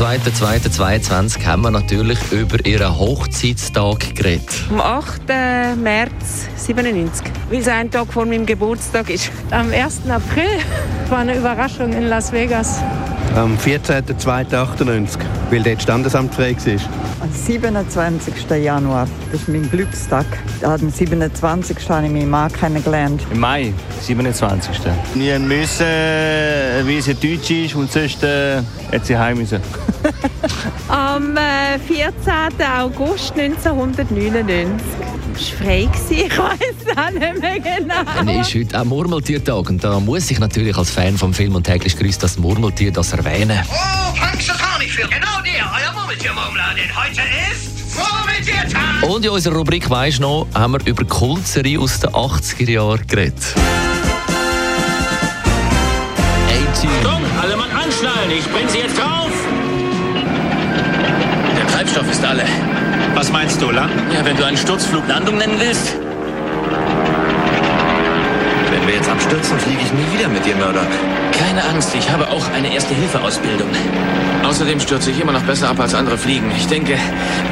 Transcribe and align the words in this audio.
2.2.22 0.00 1.44
haben 1.44 1.60
wir 1.60 1.70
natürlich 1.70 2.18
über 2.32 2.64
ihren 2.64 2.98
Hochzeitstag 2.98 4.14
geredet. 4.14 4.48
Am 4.70 4.80
8. 4.80 5.28
März 5.76 6.48
97, 6.56 7.26
weil 7.50 7.58
es 7.58 7.68
ein 7.68 7.90
Tag 7.90 8.10
vor 8.10 8.24
meinem 8.24 8.46
Geburtstag 8.46 9.10
ist. 9.10 9.30
Am 9.50 9.70
1. 9.70 10.08
April 10.08 10.58
war 11.10 11.18
eine 11.18 11.36
Überraschung 11.36 11.92
in 11.92 12.04
Las 12.04 12.32
Vegas. 12.32 12.80
Am 13.36 13.58
14.02.98, 13.58 15.18
weil 15.50 15.62
dort 15.62 15.82
Standesamt 15.82 16.34
frei 16.34 16.56
war. 16.56 17.09
Am 17.20 17.30
27. 17.30 18.34
Januar, 18.62 19.06
das 19.30 19.42
ist 19.42 19.48
mein 19.48 19.68
Glückstag. 19.70 20.24
Am 20.62 20.90
27. 20.90 21.76
habe 21.90 22.06
ich 22.06 22.12
meinen 22.12 22.30
Mann 22.30 22.50
kennengelernt. 22.50 23.22
Im 23.30 23.40
Mai, 23.40 23.74
27. 24.00 24.74
Wir 25.14 25.38
müssen, 25.38 25.84
äh, 25.84 26.82
wie 26.86 26.98
sie 27.02 27.14
deutsch 27.14 27.50
ist 27.50 27.74
und 27.74 27.92
sonst 27.92 28.22
äh, 28.22 28.62
hat 28.90 29.04
sie 29.04 29.18
heim 29.18 29.36
müssen. 29.36 29.60
Am 30.88 31.36
äh, 31.36 31.78
14. 31.78 32.32
August 32.78 33.32
1999. 33.38 34.80
Es 35.34 35.52
war 35.52 35.58
frei, 35.58 35.88
gewesen, 35.92 36.26
ich 36.26 36.38
weiß 36.38 36.74
es 36.86 36.96
auch 36.96 37.10
nicht 37.10 37.40
mehr 37.40 37.60
genau. 37.60 37.94
Dann 38.16 38.28
ist 38.28 38.54
heute 38.54 38.80
auch 38.80 38.84
Murmeltiertag 38.84 39.68
und 39.68 39.84
da 39.84 40.00
muss 40.00 40.30
ich 40.30 40.38
natürlich 40.38 40.76
als 40.76 40.90
Fan 40.90 41.16
vom 41.18 41.34
Film 41.34 41.54
und 41.54 41.64
täglich 41.64 41.96
grüßt 41.96 42.22
das 42.22 42.38
Murmeltier 42.38 42.92
das 42.92 43.12
erwähnen. 43.12 43.58
Oh, 43.70 44.18
Punxsutawney 44.18 44.88
für 44.88 45.06
genau 45.06 45.39
euer 45.70 45.92
Murmeltiermurmler, 45.92 46.74
denn 46.76 46.90
heute 46.96 47.22
ist 47.52 47.96
Murmeltiertag! 47.96 49.02
Und 49.02 49.24
in 49.24 49.30
unserer 49.30 49.56
Rubrik 49.56 49.88
«Weisst 49.88 50.20
noch» 50.20 50.46
haben 50.54 50.72
wir 50.72 50.86
über 50.86 51.04
Kultserie 51.04 51.78
aus 51.78 52.00
den 52.00 52.10
80er 52.10 52.70
Jahren 52.70 53.06
geredet. 53.06 53.54
Achtung, 57.00 57.22
alle 57.40 57.56
Mann 57.56 57.70
anschnallen, 57.70 58.30
ich 58.30 58.46
bring 58.50 58.68
sie 58.68 58.78
jetzt 58.78 58.98
drauf! 58.98 59.30
Der 61.56 61.66
Treibstoff 61.66 62.10
ist 62.10 62.24
alle. 62.24 62.44
Was 63.14 63.30
meinst 63.30 63.60
du, 63.60 63.70
Lang? 63.70 63.90
Ja, 64.12 64.24
wenn 64.24 64.36
du 64.36 64.44
einen 64.44 64.56
Sturzflug 64.56 65.06
Landung 65.06 65.36
nennen 65.36 65.56
willst. 65.58 65.96
Abstürzen, 69.30 69.60
fliege 69.60 69.80
ich 69.80 69.92
nie 69.92 70.18
wieder 70.18 70.28
mit 70.28 70.44
dir, 70.44 70.56
Murdoch. 70.56 70.82
Keine 71.30 71.62
Angst, 71.62 71.94
ich 71.94 72.10
habe 72.10 72.28
auch 72.28 72.44
eine 72.50 72.74
Erste-Hilfe-Ausbildung. 72.74 73.68
Außerdem 74.42 74.80
stürze 74.80 75.12
ich 75.12 75.20
immer 75.20 75.30
noch 75.30 75.44
besser 75.44 75.68
ab 75.68 75.78
als 75.78 75.94
andere 75.94 76.18
fliegen. 76.18 76.50
Ich 76.56 76.66
denke, 76.66 76.98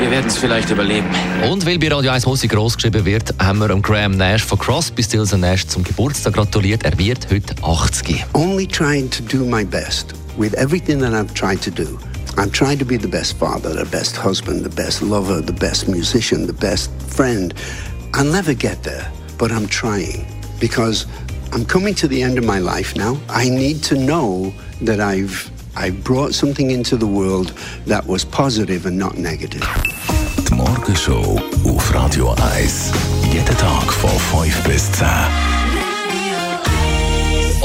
wir 0.00 0.10
werden 0.10 0.26
es 0.26 0.38
vielleicht 0.38 0.70
überleben. 0.70 1.06
Und 1.46 1.66
weil 1.66 1.78
bei 1.78 1.88
Radio 1.88 2.12
1 2.12 2.24
Musik 2.24 2.52
groß 2.52 2.76
geschrieben 2.76 3.04
wird, 3.04 3.34
haben 3.38 3.58
wir 3.58 3.68
Graham 3.82 4.12
Nash 4.12 4.42
von 4.42 4.58
Crosby, 4.58 5.02
Stills 5.02 5.36
Nash 5.36 5.66
zum 5.66 5.84
Geburtstag 5.84 6.32
gratuliert. 6.32 6.82
Er 6.82 6.96
wird 6.96 7.26
heute 7.30 7.54
80. 7.62 8.24
only 8.32 8.66
trying 8.66 9.10
to 9.10 9.22
do 9.24 9.44
my 9.44 9.62
best 9.62 10.14
with 10.38 10.54
everything 10.54 10.98
that 11.00 11.12
I've 11.12 11.34
tried 11.34 11.60
to 11.60 11.70
do. 11.70 11.98
I'm 12.38 12.50
trying 12.50 12.78
to 12.78 12.86
be 12.86 12.96
the 12.96 13.08
best 13.08 13.36
father, 13.36 13.74
the 13.74 13.90
best 13.90 14.16
husband, 14.16 14.64
the 14.64 14.74
best 14.74 15.02
lover, 15.02 15.42
the 15.44 15.52
best 15.52 15.88
musician, 15.88 16.46
the 16.46 16.54
best 16.54 16.90
friend. 17.06 17.52
I'll 18.14 18.24
never 18.24 18.54
get 18.54 18.82
there, 18.82 19.12
but 19.36 19.50
I'm 19.52 19.68
trying 19.68 20.24
because 20.58 21.06
I'm 21.52 21.64
coming 21.64 21.94
to 21.96 22.08
the 22.08 22.22
end 22.22 22.38
of 22.38 22.44
my 22.44 22.58
life 22.58 22.96
now. 22.96 23.18
I 23.28 23.48
need 23.48 23.82
to 23.84 23.96
know 23.96 24.52
that 24.82 25.00
I've 25.00 25.50
I've 25.76 26.02
brought 26.04 26.34
something 26.34 26.70
into 26.70 26.96
the 26.96 27.06
world 27.06 27.52
that 27.86 28.06
was 28.06 28.24
positive 28.24 28.86
and 28.86 28.98
not 28.98 29.18
negative. 29.18 29.62
Die 30.48 30.54
Morgenshow 30.54 31.38
auf 31.64 31.94
Radio 31.94 32.34
1. 32.54 32.92
Jeden 33.32 33.56
Tag 33.56 33.92
von 33.92 34.18
5 34.42 34.64
bis 34.64 34.90
10. 34.92 35.06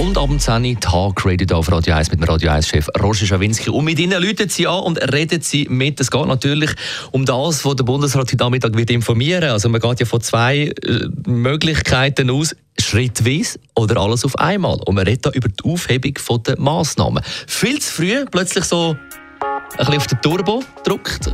Und 0.02 0.18
abends 0.18 0.46
10 0.46 0.66
Uhr 0.66 0.80
Talk 0.80 1.24
Radio 1.28 1.58
auf 1.58 1.72
Radio 1.72 1.94
1 1.94 2.10
mit 2.10 2.20
dem 2.20 2.28
Radio 2.28 2.50
1-Chef 2.50 2.90
Roger 3.00 3.28
Schawinski. 3.28 3.70
Und 3.70 3.86
mit 3.86 4.00
ihnen 4.00 4.20
läuten 4.20 4.50
sie 4.50 4.66
an 4.66 4.80
und 4.80 4.98
reden 5.14 5.42
sie 5.42 5.68
mit. 5.70 6.00
Es 6.00 6.10
geht 6.10 6.26
natürlich 6.26 6.72
um 7.12 7.24
das, 7.24 7.64
was 7.64 7.76
der 7.76 7.84
Bundesrat 7.84 8.24
heute 8.24 8.38
Nachmittag 8.38 8.76
wird 8.76 8.90
informieren 8.90 9.52
Also 9.52 9.70
man 9.70 9.80
geht 9.80 10.00
ja 10.00 10.08
von 10.08 10.20
zwei 10.20 10.74
äh, 10.84 11.08
Möglichkeiten 11.28 12.32
aus. 12.32 12.56
Schrittweise 12.80 13.60
oder 13.76 14.02
alles 14.02 14.26
auf 14.26 14.40
einmal. 14.40 14.80
Und 14.88 14.96
man 14.96 15.06
redet 15.06 15.28
da 15.28 15.30
über 15.30 15.50
die 15.50 15.64
Aufhebung 15.64 16.14
der 16.48 16.60
Massnahmen. 16.60 17.24
Viel 17.46 17.80
zu 17.80 17.92
früh, 17.94 18.26
plötzlich 18.26 18.64
so 18.64 18.98
ein 18.98 19.78
bisschen 19.78 19.98
auf 19.98 20.08
den 20.08 20.22
Turbo 20.24 20.64
gedrückt. 20.78 21.32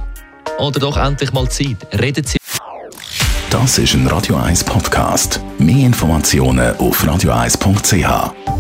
Oder 0.60 0.80
doch 0.82 0.98
endlich 0.98 1.32
mal 1.32 1.48
Zeit. 1.48 1.78
Reden 1.98 2.26
Sie 2.26 2.38
Das 3.50 3.78
ist 3.78 3.94
ein 3.94 4.06
Radio 4.08 4.36
1 4.36 4.66
Podcast. 4.66 5.40
Mehr 5.58 5.86
Informationen 5.86 6.76
auf 6.76 7.02
radio1.ch. 7.02 8.57